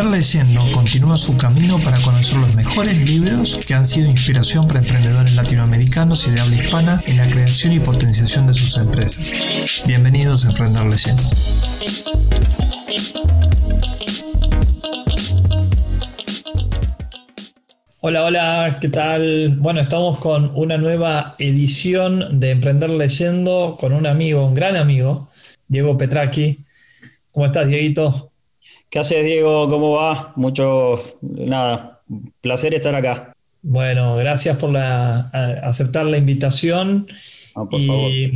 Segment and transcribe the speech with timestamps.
[0.00, 4.78] Emprender Leyendo continúa su camino para conocer los mejores libros que han sido inspiración para
[4.78, 9.38] emprendedores latinoamericanos y de habla hispana en la creación y potenciación de sus empresas.
[9.84, 11.22] Bienvenidos a Emprender Leyendo.
[18.00, 19.56] Hola, hola, ¿qué tal?
[19.58, 25.28] Bueno, estamos con una nueva edición de Emprender Leyendo con un amigo, un gran amigo,
[25.68, 26.64] Diego Petraki.
[27.32, 28.29] ¿Cómo estás, Dieguito?
[28.90, 29.68] ¿Qué haces, Diego?
[29.68, 30.32] ¿Cómo va?
[30.34, 32.00] Mucho, nada,
[32.40, 33.32] placer estar acá.
[33.62, 37.06] Bueno, gracias por aceptar la invitación.
[37.70, 38.32] y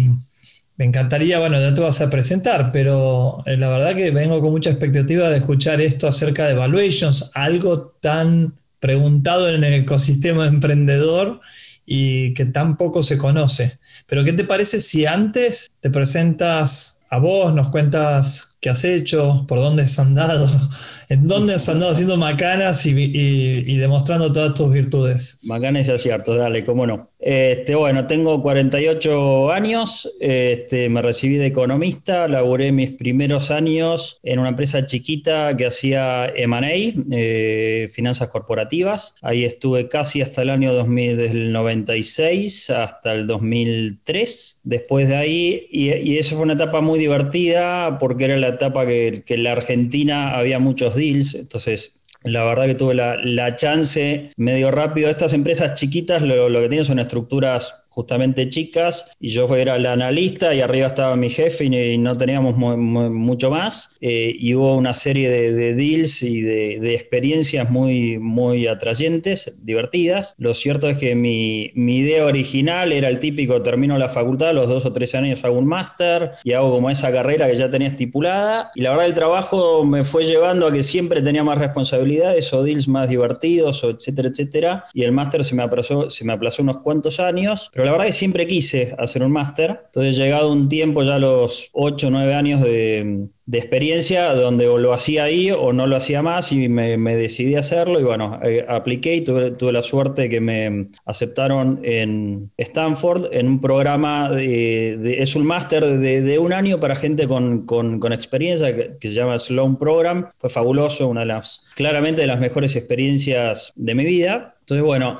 [0.76, 4.52] me encantaría, bueno, ya te vas a presentar, pero eh, la verdad que vengo con
[4.52, 11.40] mucha expectativa de escuchar esto acerca de valuations, algo tan preguntado en el ecosistema emprendedor
[11.84, 13.78] y que tan poco se conoce.
[14.06, 19.44] Pero ¿qué te parece si antes te presentas a vos, nos cuentas qué has hecho,
[19.46, 20.48] por dónde has andado,
[21.08, 25.38] en dónde has andado haciendo macanas y, demostrando todas tus virtudes.
[25.42, 27.10] Macanas y aciertos, dale, cómo no.
[27.26, 34.40] Este, bueno, tengo 48 años, este, me recibí de economista, laburé mis primeros años en
[34.40, 36.68] una empresa chiquita que hacía M&A,
[37.12, 39.14] eh, finanzas corporativas.
[39.22, 44.60] Ahí estuve casi hasta el año 2000, desde el 96 hasta el 2003.
[44.62, 48.84] Después de ahí, y, y eso fue una etapa muy divertida porque era la etapa
[48.84, 54.30] que, que en la Argentina había muchos deals, entonces la verdad que tuve la, chance
[54.36, 55.10] medio rápido.
[55.10, 59.86] Estas empresas chiquitas lo, lo, que tienen son estructuras justamente chicas y yo era el
[59.86, 63.96] analista y arriba estaba mi jefe y, no teníamos mucho más.
[64.00, 70.34] Eh, y hubo una serie de, deals y de, experiencias muy, muy atrayentes, divertidas.
[70.38, 74.68] Lo cierto es que mi, mi, idea original era el típico, termino la facultad, los
[74.68, 77.88] dos o tres años hago un máster y hago como esa carrera que ya tenía
[77.88, 78.72] estipulada.
[78.74, 82.64] Y la verdad el trabajo me fue llevando a que siempre tenía más responsabilidades o
[82.64, 84.84] deals más divertidos o etcétera, etcétera.
[84.92, 88.06] Y el máster se me aplazó, se me aplazó unos cuantos años, pero la verdad
[88.08, 89.80] es que siempre quise hacer un máster.
[89.84, 95.24] Entonces, llegado un tiempo, ya los 8 o 9 años de, experiencia, donde lo hacía
[95.24, 98.00] ahí o no lo hacía más y me, decidí a hacerlo.
[98.00, 103.60] Y bueno, eh, apliqué y tuve, la suerte que me aceptaron en Stanford en un
[103.60, 107.66] programa, de, es un máster de, un año para gente con,
[108.12, 110.30] experiencia que, que, se llama Sloan Program.
[110.38, 114.56] Fue fabuloso, una de las, claramente de las mejores experiencias de mi vida.
[114.60, 115.18] Entonces, bueno.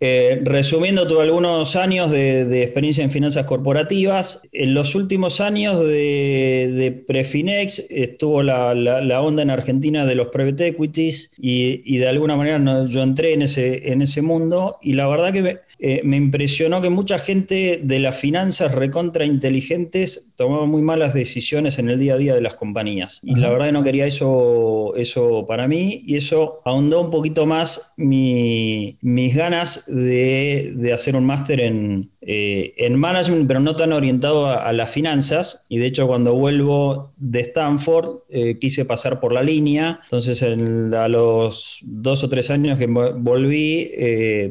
[0.00, 4.42] Eh, resumiendo, tuve algunos años de, experiencia en finanzas corporativas.
[4.52, 11.32] En los últimos años de, Prefinex estuvo la, onda en Argentina de los private equities
[11.38, 15.58] y, de alguna manera yo entré en ese, en ese mundo y la verdad que
[15.78, 21.78] eh, me impresionó que mucha gente de las finanzas recontra inteligentes tomaba muy malas decisiones
[21.78, 23.20] en el día a día de las compañías.
[23.22, 27.46] Y la verdad que no quería eso, eso para mí y eso ahondó un poquito
[27.46, 28.96] más mis
[29.34, 34.90] ganas de, hacer un máster en, eh, en management, pero no tan orientado a, las
[34.90, 35.64] finanzas.
[35.68, 40.00] Y de hecho cuando vuelvo de Stanford eh, quise pasar por la línea.
[40.04, 43.90] Entonces a los dos o tres años que volví,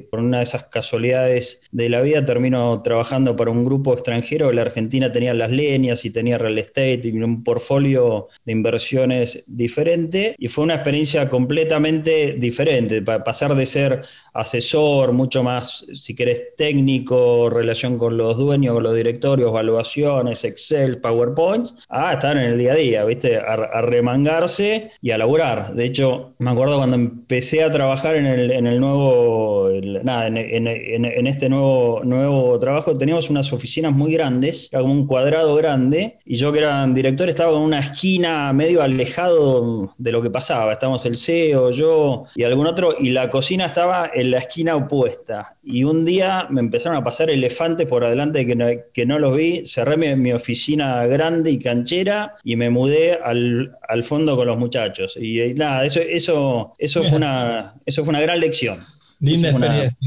[0.10, 4.52] por una de esas casualidades, de la vida termino trabajando para un grupo extranjero.
[4.52, 10.36] La Argentina tenía las leñas y tenía real estate y un portfolio de inversiones diferente.
[10.38, 13.02] Y fue una experiencia completamente diferente.
[13.02, 14.02] Pasar de ser
[14.34, 21.00] asesor, mucho más, si querés, técnico, relación con los dueños, con los directorios, evaluaciones, Excel,
[21.00, 23.38] PowerPoints, a estar en el día a día, ¿viste?
[23.38, 25.74] A, remangarse y a laburar.
[25.74, 29.70] De hecho, me acuerdo cuando empecé a trabajar en el, en el nuevo,
[30.04, 35.08] nada, en, en, este nuevo, nuevo trabajo teníamos unas oficinas muy grandes, era como un
[35.08, 40.22] cuadrado grande, y yo que era director estaba en una esquina medio alejado de lo
[40.22, 40.74] que pasaba.
[40.74, 45.53] Estábamos el CEO, yo y algún otro, y la cocina estaba en la esquina opuesta.
[45.64, 49.38] Y un día me empezaron a pasar elefantes por adelante que no, que no los
[49.38, 54.58] vi, cerré mi, oficina grande y canchera y me mudé al, al fondo con los
[54.58, 55.18] muchachos.
[55.20, 58.80] Y, nada, eso, eso, eso, fue una, eso fue una gran lección.
[59.20, 59.98] Linda experiencia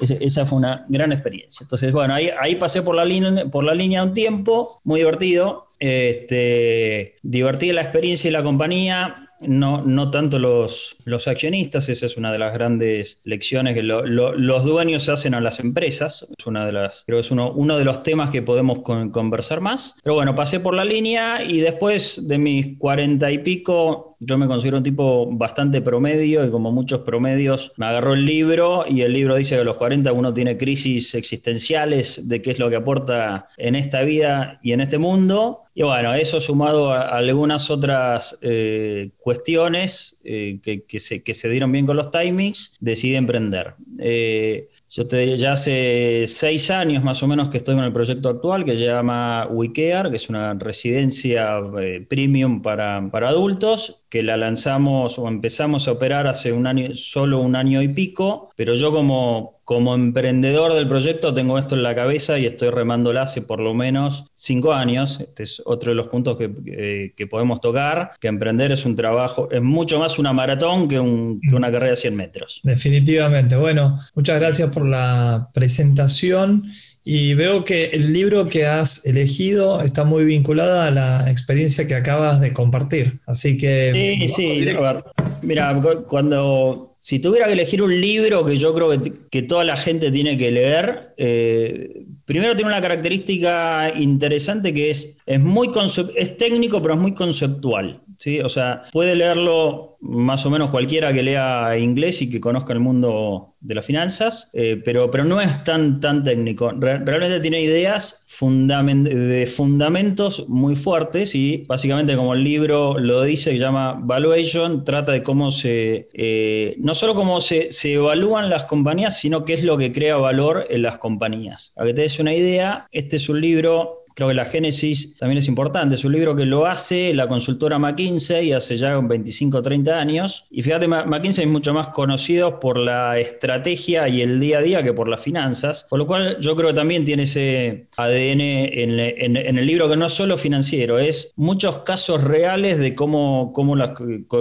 [0.00, 1.64] esa fue una gran experiencia.
[1.64, 5.68] Entonces, bueno, ahí, ahí pasé por la, línea, por la línea un tiempo, muy divertido.
[5.78, 12.16] Este, divertida la experiencia y la compañía no, no tanto los, los, accionistas, esa es
[12.16, 16.72] una de las grandes lecciones que los dueños hacen a las empresas, es una de
[16.72, 19.96] las, creo que es uno, uno de los temas que podemos conversar más.
[20.02, 24.46] Pero bueno, pasé por la línea y después de mis cuarenta y pico, yo me
[24.46, 29.12] considero un tipo bastante promedio y como muchos promedios, me agarró el libro y el
[29.12, 32.76] libro dice que a los 40 uno tiene crisis existenciales de qué es lo que
[32.76, 35.65] aporta en esta vida y en este mundo.
[35.78, 41.70] Y bueno, eso sumado a algunas otras eh, cuestiones eh, que, se, que, se, dieron
[41.70, 43.74] bien con los timings, decidí emprender.
[43.98, 47.92] Eh, yo te diría, ya hace seis años más o menos que estoy con el
[47.92, 51.60] proyecto actual que se llama WeCare, que es una residencia
[52.08, 57.40] premium para, para adultos, que la lanzamos o empezamos a operar hace un año, solo
[57.40, 61.94] un año y pico, pero yo como, como emprendedor del proyecto tengo esto en la
[61.94, 65.20] cabeza y estoy remándola hace por lo menos cinco años.
[65.20, 69.48] Este es otro de los puntos que, que podemos tocar, que emprender es un trabajo,
[69.50, 72.60] es mucho más una maratón que, un, que una carrera de 100 metros.
[72.62, 73.56] Definitivamente.
[73.56, 76.70] Bueno, muchas gracias por la presentación.
[77.08, 81.94] Y veo que el libro que has elegido está muy vinculado a la experiencia que
[81.94, 83.20] acabas de compartir.
[83.26, 84.18] Así que...
[84.18, 85.04] Sí, sí, a ver,
[85.40, 86.96] mira, cuando...
[86.98, 90.36] Si tuviera que elegir un libro que yo creo que, que toda la gente tiene
[90.36, 95.70] que leer, eh, primero tiene una característica interesante que es, es, muy
[96.16, 98.02] es técnico, pero es muy conceptual.
[98.18, 98.40] ¿Sí?
[98.40, 102.80] O sea, puede leerlo más o menos cualquiera que lea inglés y que conozca el
[102.80, 106.70] mundo de las finanzas, eh, pero, pero no es tan, tan técnico.
[106.70, 113.58] realmente tiene ideas de fundamentos muy fuertes y básicamente como el libro lo dice, se
[113.58, 119.18] llama Valuation, trata de cómo se, eh, no solo cómo se, se, evalúan las compañías,
[119.18, 121.72] sino qué es lo que crea valor en las compañías.
[121.76, 125.36] A que te des una idea, este es un libro Creo que la génesis también
[125.36, 125.94] es importante.
[125.94, 130.46] Es un libro que lo hace la consultora McKinsey hace ya 25 o 30 años.
[130.50, 134.82] Y fíjate, McKinsey es mucho más conocido por la estrategia y el día a día
[134.82, 135.86] que por las finanzas.
[135.90, 140.06] Por lo cual yo creo que también tiene ese ADN en, el libro que no
[140.06, 143.90] es solo financiero, es muchos casos reales de cómo, cómo, las,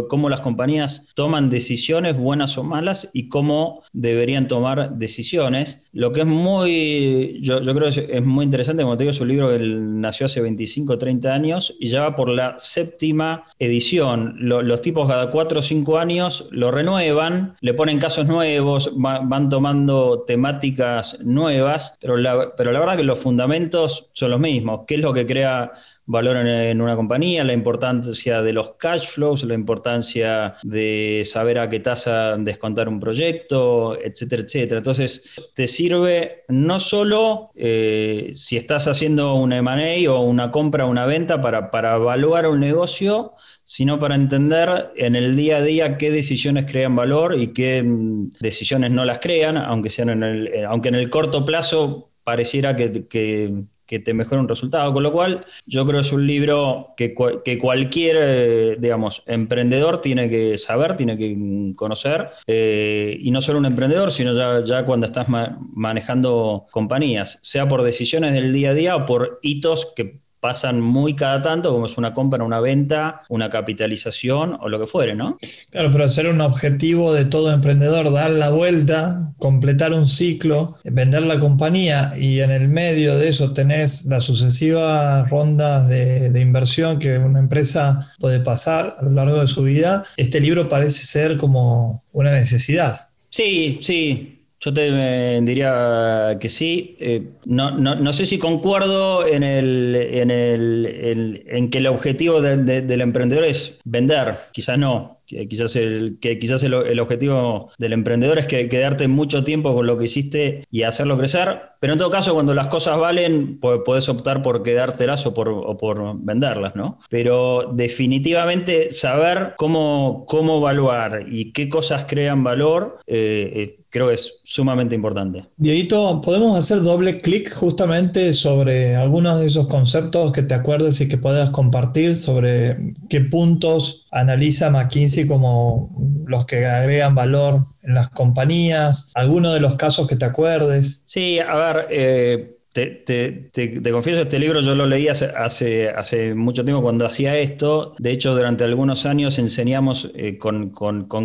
[0.07, 5.81] cómo las compañías toman decisiones buenas o malas y cómo deberían tomar decisiones.
[5.92, 9.27] Lo que es muy, yo, creo que es, muy interesante, como te digo, es un
[9.27, 9.60] libro que
[10.02, 14.36] nació hace 25 o 30 años y ya va por la séptima edición.
[14.40, 20.24] los tipos cada 4 o 5 años lo renuevan, le ponen casos nuevos, van tomando
[20.26, 24.82] temáticas nuevas, pero la, pero la verdad que los fundamentos son los mismos.
[24.88, 25.74] ¿Qué es lo que crea
[26.06, 31.69] valor en, una compañía, la importancia de los cash flows, la importancia de saber a
[31.69, 34.78] qué tasa descontar un proyecto, etcétera, etcétera.
[34.80, 40.90] Entonces, te sirve no solo eh, si estás haciendo un M&A o una compra o
[40.90, 45.98] una venta para, para evaluar un negocio, sino para entender en el día a día
[45.98, 50.48] qué decisiones crean valor y qué mm, decisiones no las crean, aunque, sean en el,
[50.48, 54.92] eh, aunque en el corto plazo pareciera que te mejore un resultado.
[54.94, 60.02] Con lo cual, yo creo que es un libro que, que cualquier, eh, digamos, emprendedor
[60.02, 64.86] tiene que saber, tiene que conocer, eh, y no solo un emprendedor, sino ya, ya
[64.86, 70.25] cuando estás manejando compañías, sea por decisiones del día a día o por hitos que
[70.46, 74.86] pasan muy cada tanto, como es una compra, una venta, una capitalización o lo que
[74.86, 75.40] fuere, ¿no?
[75.72, 81.24] Claro, pero ser un objetivo de todo emprendedor, dar la vuelta, completar un ciclo, vender
[81.24, 87.00] la compañía y en el medio de eso tenés las sucesivas rondas de, de inversión
[87.00, 91.38] que una empresa puede pasar a lo largo de su vida, este libro parece ser
[91.38, 93.10] como una necesidad.
[93.32, 94.35] Sí, sí,
[94.66, 96.98] yo te diría que sí.
[97.00, 103.46] Eh, no, sé si concuerdo en, el, en, el, en que el objetivo del emprendedor
[103.46, 104.34] es vender.
[104.52, 109.74] Quizás no quizás el, que quizás el, objetivo del emprendedor es que, quedarte mucho tiempo
[109.74, 113.60] con lo que hiciste y hacerlo crecer, pero en todo caso cuando las cosas valen
[113.60, 117.00] puedes optar por quedártelas o por, por venderlas, ¿no?
[117.10, 124.16] Pero definitivamente saber cómo, cómo evaluar y qué cosas crean valor eh, eh, creo que
[124.16, 125.46] es sumamente importante.
[125.56, 131.08] Dieguito, ¿podemos hacer doble clic justamente sobre algunos de esos conceptos que te acuerdes y
[131.08, 135.96] que puedas compartir sobre qué puntos analiza McKinsey como
[136.28, 141.04] los que agregan valor en las compañías, alguno de los casos que te acuerdes.
[141.06, 147.05] Sí, a ver, eh, te, confieso, este libro yo lo leí hace, mucho tiempo cuando
[147.05, 147.96] hacía esto.
[148.00, 150.74] De hecho, durante algunos años enseñamos eh, con,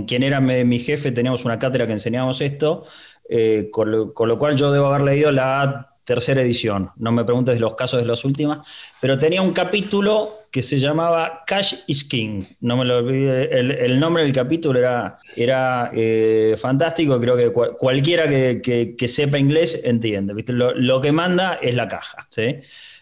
[0.07, 2.85] quien era mi, jefe, teníamos una cátedra que enseñábamos esto,
[3.28, 6.90] eh, con, lo, con, lo, cual yo debo haber leído la tercera edición.
[6.97, 8.67] No me preguntes los casos de las últimas,
[9.00, 12.43] pero tenía un capítulo que se llamaba Cash is King.
[12.62, 13.45] No me lo olvidé.
[13.57, 17.21] El, nombre del capítulo era, era eh, fantástico.
[17.21, 20.35] Creo que cualquiera que, sepa inglés entiende.
[20.35, 20.52] ¿viste?
[20.52, 22.26] Lo, que manda es la caja.
[22.29, 22.57] ¿sí?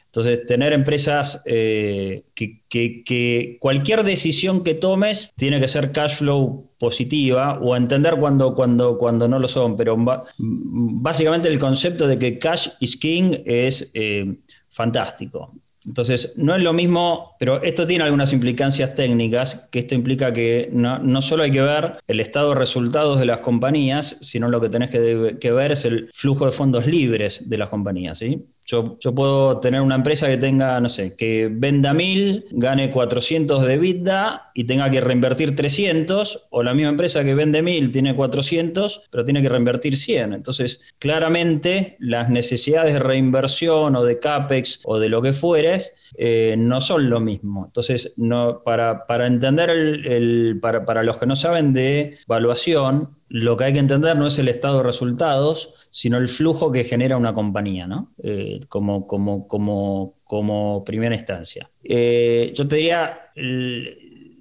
[0.09, 7.59] Entonces, tener empresas eh, que, cualquier decisión que tomes tiene que ser cash flow positiva
[7.61, 9.77] o entender cuando, cuando, cuando no lo son.
[9.77, 9.97] Pero
[10.39, 14.39] básicamente el concepto de que cash is king es eh,
[14.71, 15.53] fantástico.
[15.87, 20.69] Entonces, no es lo mismo, pero esto tiene algunas implicancias técnicas, que esto implica que
[20.73, 24.61] no, no solo hay que ver el estado de resultados de las compañías, sino lo
[24.61, 28.19] que tenés que, que ver es el flujo de fondos libres de las compañías.
[28.19, 28.45] ¿sí?
[28.71, 33.79] Yo, puedo tener una empresa que tenga, no sé, que venda mil, gane 400 de
[33.79, 39.09] vida y tenga que reinvertir 300, o la misma empresa que vende mil tiene 400,
[39.11, 40.35] pero tiene que reinvertir 100.
[40.35, 46.55] Entonces, claramente las necesidades de reinversión o de CAPEX o de lo que fueres eh,
[46.59, 47.65] no son lo mismo.
[47.65, 53.65] Entonces, no, para, entender, el, para, para los que no saben de evaluación, lo que
[53.65, 57.35] hay que entender no es el estado de resultados, sino el flujo que genera una
[57.35, 58.13] compañía, ¿no?
[58.23, 61.69] Eh, como, como, como, como, primera instancia.
[61.83, 63.33] Eh, yo te diría,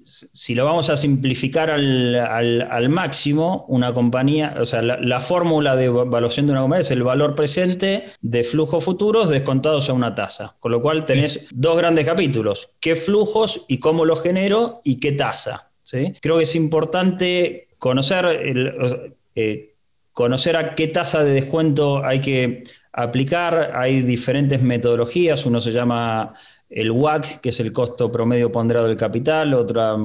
[0.03, 6.45] si lo vamos a simplificar al, máximo, una compañía, o sea, la, fórmula de evaluación
[6.45, 10.57] de una compañía es el valor presente de flujos futuros descontados a una tasa.
[10.59, 15.11] Con lo cual tenés dos grandes capítulos, qué flujos y cómo los genero y qué
[15.13, 15.71] tasa.
[15.81, 16.13] ¿sí?
[16.21, 19.73] Creo que es importante conocer el, eh,
[20.17, 23.73] conocer a qué tasa de descuento hay que aplicar.
[23.75, 26.33] Hay diferentes metodologías, uno se llama
[26.71, 29.95] el WAC, que es el costo promedio ponderado del capital, otra,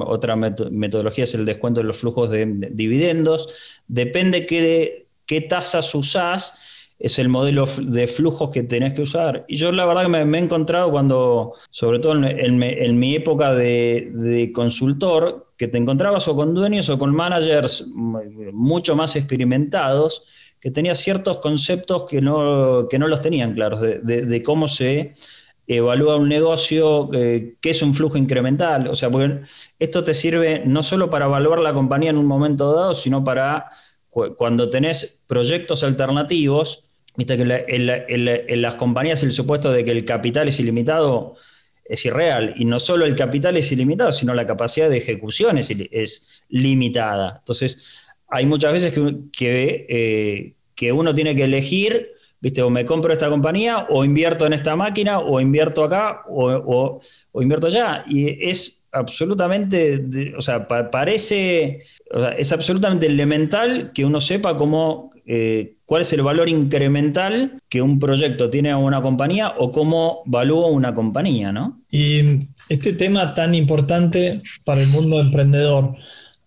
[0.69, 3.49] metodología es el descuento de los flujos de, dividendos.
[3.87, 6.59] Depende qué, qué tasas usás,
[6.99, 9.45] es el modelo de flujos que tenés que usar.
[9.47, 14.11] Y yo la verdad que me, he encontrado cuando, sobre todo en, mi época de,
[14.13, 17.87] de consultor, que te encontrabas o con dueños o con managers
[18.51, 20.25] mucho más experimentados,
[20.59, 25.13] que tenían ciertos conceptos que no, no los tenían claros, de, cómo se
[25.65, 28.89] evalúa un negocio, eh, qué es un flujo incremental.
[28.89, 29.39] O sea, porque
[29.79, 33.71] esto te sirve no solo para evaluar la compañía en un momento dado, sino para
[34.09, 36.89] cuando tenés proyectos alternativos.
[37.15, 41.37] Viste que en las compañías el supuesto de que el capital es ilimitado
[41.85, 42.53] es irreal.
[42.57, 47.37] Y no solo el capital es ilimitado, sino la capacidad de ejecución es, limitada.
[47.39, 52.61] Entonces, hay muchas veces que, eh, que, uno tiene que elegir, ¿viste?
[52.61, 56.99] O me compro esta compañía, o invierto en esta máquina, o invierto acá, o,
[57.35, 58.05] invierto allá.
[58.07, 61.81] Y es absolutamente, o sea, parece,
[62.37, 67.99] es absolutamente elemental que uno sepa cómo eh, cuál es el valor incremental que un
[67.99, 71.81] proyecto tiene a una compañía o cómo valúa una compañía, ¿no?
[71.89, 75.95] Y este tema tan importante para el mundo emprendedor,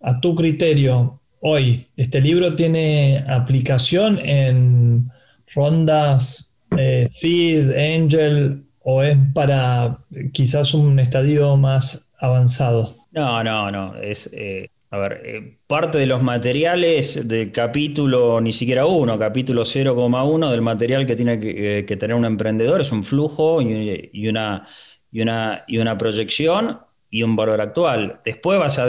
[0.00, 5.10] a tu criterio, hoy, ¿este libro tiene aplicación en
[5.54, 9.98] rondas eh, Seed, Angel o es para
[10.32, 12.96] quizás un estadio más avanzado?
[13.12, 13.96] No, no, no.
[13.96, 19.64] Es, eh, a ver, eh, parte de los materiales del capítulo, ni siquiera uno, capítulo
[19.64, 24.66] 0,1 del material que tiene eh, que, tener un emprendedor es un flujo y, una,
[25.10, 28.20] y, una, y una proyección y un valor actual.
[28.24, 28.86] Después vas a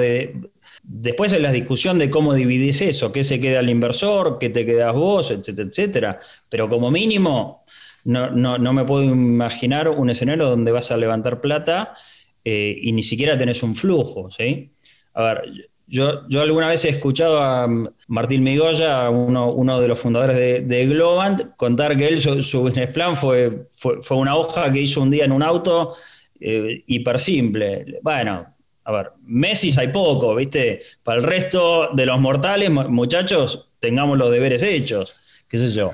[0.84, 4.66] después es la discusión de cómo dividís eso, qué se queda al inversor, qué te
[4.66, 6.20] quedas vos, etcétera, etcétera.
[6.50, 7.66] Pero como mínimo,
[8.06, 11.96] no, me puedo imaginar un escenario donde vas a levantar plata
[12.44, 14.72] eh, y ni siquiera tenés un flujo, ¿sí?
[15.14, 17.68] A ver, yo, alguna vez he escuchado a
[18.08, 22.90] Martín Migoya, uno, uno de los fundadores de, de, Globant, contar que él, su, business
[22.92, 25.96] plan fue, fue, una hoja que hizo un día en un auto
[26.40, 28.00] eh, hiper simple.
[28.02, 28.46] Bueno,
[28.84, 30.82] a ver, Messi hay poco, ¿viste?
[31.04, 35.16] Para el resto de los mortales, muchachos, tengamos los deberes hechos,
[35.48, 35.92] qué sé yo.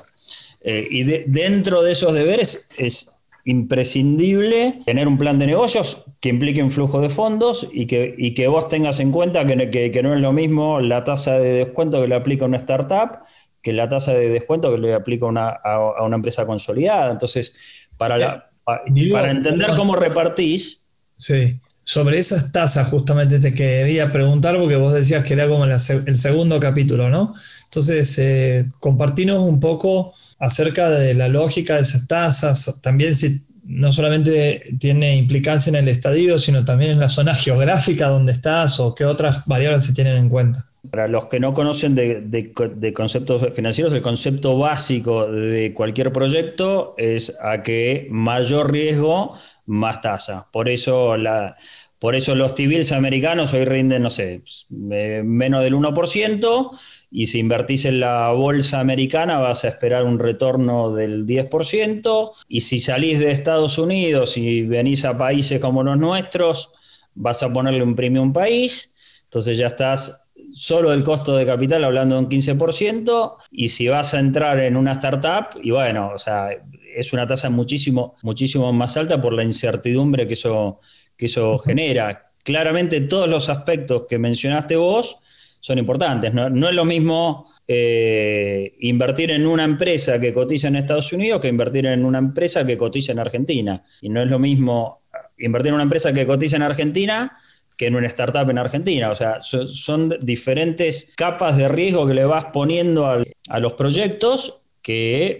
[0.60, 6.62] Eh, y dentro de esos deberes es imprescindible tener un plan de negocios que implique
[6.62, 10.14] un flujo de fondos y que, y que vos tengas en cuenta que, que, no
[10.14, 13.18] es lo mismo la tasa de descuento que le aplica una startup
[13.64, 17.10] que la tasa de descuento que le aplica una, a, una empresa consolidada.
[17.10, 17.54] Entonces,
[17.96, 18.50] para, la,
[18.94, 20.82] eh, para entender cómo repartís.
[21.16, 26.16] Sí, sobre esas tasas justamente te quería preguntar porque vos decías que era como el
[26.18, 27.34] segundo capítulo, ¿no?
[27.64, 30.12] Entonces, eh, compartinos un poco
[30.44, 35.88] acerca de la lógica de esas tasas, también si no solamente tiene implicancia en el
[35.88, 40.16] estadio, sino también en la zona geográfica donde estás o qué otras variables se tienen
[40.18, 40.68] en cuenta.
[40.90, 42.52] Para los que no conocen de,
[42.94, 50.46] conceptos financieros, el concepto básico de cualquier proyecto es a que mayor riesgo, más tasa.
[50.52, 51.56] Por eso, la,
[51.98, 56.70] por eso los T-bills americanos hoy rinden, no sé, menos del 1%,
[57.16, 62.62] y si invertís en la bolsa americana vas a esperar un retorno del 10%, y
[62.62, 66.72] si salís de Estados Unidos y venís a países como los nuestros,
[67.14, 68.92] vas a ponerle un premium país,
[69.22, 74.12] entonces ya estás solo del costo de capital hablando de un 15%, y si vas
[74.14, 76.48] a entrar en una startup, y bueno, o sea,
[76.96, 80.80] es una tasa muchísimo, muchísimo más alta por la incertidumbre que eso,
[81.16, 82.32] que eso genera.
[82.42, 85.20] Claramente todos los aspectos que mencionaste vos
[85.64, 86.34] son importantes.
[86.34, 91.48] No, es lo mismo eh, invertir en una empresa que cotiza en Estados Unidos que
[91.48, 93.82] invertir en una empresa que cotiza en Argentina.
[94.02, 95.04] Y no es lo mismo
[95.38, 97.38] invertir en una empresa que cotiza en Argentina
[97.78, 99.08] que en una startup en Argentina.
[99.08, 105.38] O sea, son diferentes capas de riesgo que le vas poniendo a los proyectos que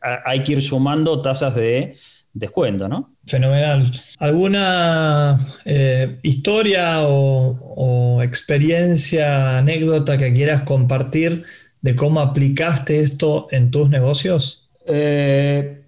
[0.00, 1.98] hay que ir sumando tasas de
[2.36, 3.14] descuento, ¿no?
[3.26, 3.92] Fenomenal.
[4.18, 11.44] ¿Alguna eh, historia o, experiencia, anécdota que quieras compartir
[11.80, 14.68] de cómo aplicaste esto en tus negocios?
[14.86, 15.82] Eh,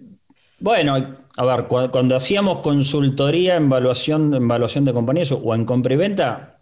[0.59, 5.97] bueno, a ver, cuando, hacíamos consultoría en evaluación, evaluación de compañías o en compra y
[5.97, 6.61] venta,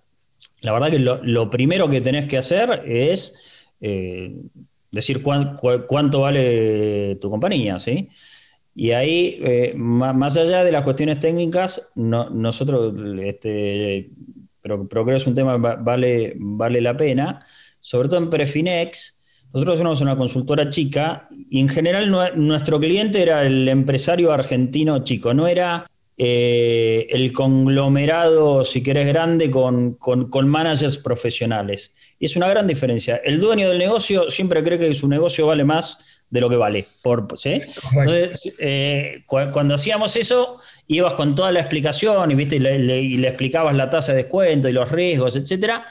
[0.62, 3.36] la verdad que lo, primero que tenés que hacer es
[3.80, 4.36] eh,
[4.92, 8.10] decir cuánto vale tu compañía, ¿sí?
[8.80, 12.94] Y ahí, eh, más, allá de las cuestiones técnicas, nosotros,
[13.24, 14.12] este,
[14.62, 17.44] pero, creo que es un tema que vale, vale la pena,
[17.80, 19.20] sobre todo en Prefinex,
[19.52, 25.34] nosotros somos una consultora chica y en general nuestro cliente era el empresario argentino chico,
[25.34, 31.96] no era eh, el conglomerado, si querés, grande con, con, managers profesionales.
[32.20, 33.18] Y es una gran diferencia.
[33.24, 35.98] El dueño del negocio siempre cree que su negocio vale más
[36.30, 36.86] de lo que vale.
[37.02, 42.60] Por, Entonces, eh, cuando hacíamos eso, ibas con toda la explicación y, ¿viste?
[42.60, 45.86] le, y le explicabas la tasa de descuento y los riesgos, etcétera,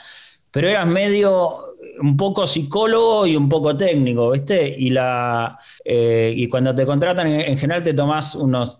[0.51, 4.75] pero eras medio un poco psicólogo y un poco técnico, ¿viste?
[4.79, 8.79] Y, la, eh, y cuando te contratan, en, general te tomás unos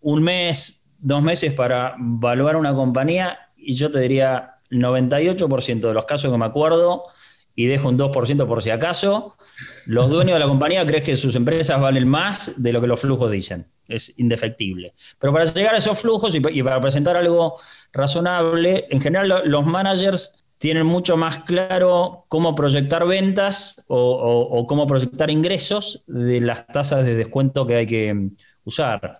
[0.00, 6.04] un mes, dos meses para evaluar una compañía y yo te diría 98% de los
[6.04, 7.04] casos que me acuerdo
[7.54, 9.36] y dejo un 2% por si acaso,
[9.86, 13.00] los dueños de la compañía creen que sus empresas valen más de lo que los
[13.00, 13.66] flujos dicen.
[13.88, 14.94] Es indefectible.
[15.18, 17.60] Pero para llegar a esos flujos y, y para presentar algo
[17.92, 25.30] razonable, en general los managers tienen mucho más claro cómo proyectar ventas o, cómo proyectar
[25.30, 28.28] ingresos de las tasas de descuento que hay que
[28.64, 29.18] usar.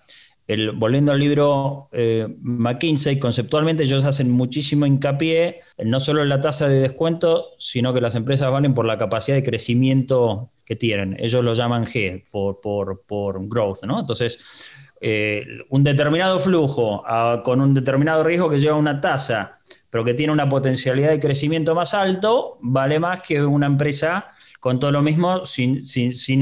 [0.53, 6.41] El, volviendo al libro eh, McKinsey, conceptualmente ellos hacen muchísimo hincapié no solo en la
[6.41, 11.17] tasa de descuento, sino que las empresas valen por la capacidad de crecimiento que tienen.
[11.19, 12.61] Ellos lo llaman G, por,
[13.07, 14.01] por, growth, ¿no?
[14.01, 14.67] Entonces,
[15.01, 17.05] eh, un determinado flujo
[17.45, 19.57] con un determinado riesgo que lleva una tasa
[19.91, 24.29] pero que tiene una potencialidad de crecimiento más alto, vale más que una empresa
[24.61, 25.81] con todo lo mismo sin,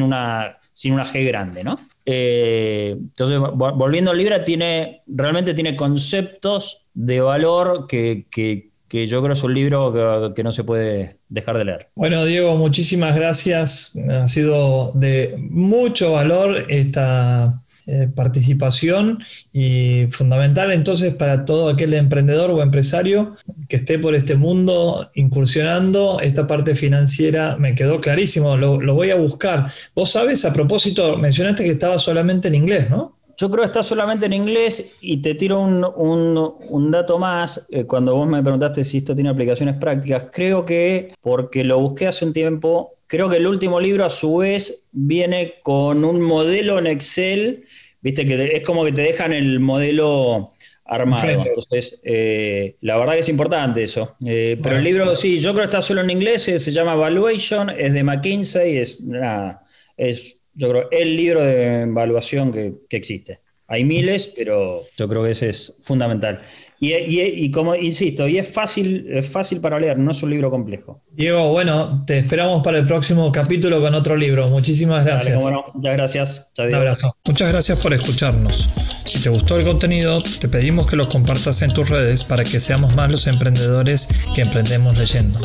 [0.03, 1.81] una, sin una G grande, ¿no?
[2.11, 9.43] Eh, entonces, volviendo al libro, tiene, realmente tiene conceptos de valor que, yo creo es
[9.43, 11.89] un libro que, que, no se puede dejar de leer.
[11.95, 13.97] Bueno, Diego, muchísimas gracias.
[14.11, 22.51] Ha sido de mucho valor esta eh, participación y fundamental entonces para todo aquel emprendedor
[22.51, 23.35] o empresario
[23.67, 29.17] que esté por este mundo incursionando, esta parte financiera me quedó clarísimo, lo, voy a
[29.17, 29.73] buscar.
[29.95, 33.17] Vos sabes, a propósito, mencionaste que estaba solamente en inglés, ¿no?
[33.39, 37.67] Yo creo que está solamente en inglés y te tiro un, dato más.
[37.71, 42.09] Eh, cuando vos me preguntaste si esto tiene aplicaciones prácticas, creo que, porque lo busqué
[42.09, 46.79] hace un tiempo, creo que el último libro a su vez viene con un modelo
[46.79, 47.65] en Excel
[48.01, 50.53] viste que es como que te dejan el modelo
[50.85, 51.45] armado.
[51.45, 54.17] Entonces, eh, la verdad que es importante eso.
[54.25, 57.71] Eh, pero el libro, sí, yo creo que está solo en inglés, se llama Valuation,
[57.71, 59.65] es de McKinsey, es nada,
[59.97, 63.41] es yo creo el libro de evaluación que, que existe.
[63.71, 66.41] Hay miles, pero yo creo que ese es fundamental.
[66.81, 71.03] Y, como insisto, y es fácil, es fácil para leer, no es un libro complejo.
[71.11, 74.49] Diego, bueno, te esperamos para el próximo capítulo con otro libro.
[74.49, 75.37] Muchísimas gracias.
[75.75, 76.47] muchas gracias.
[76.57, 77.17] Un abrazo.
[77.27, 78.71] Muchas gracias por escucharnos.
[79.05, 82.61] Si te gustó el contenido, te pedimos que lo compartas en tus redes para que
[82.61, 85.41] seamos más los emprendedores que emprendemos leyendo.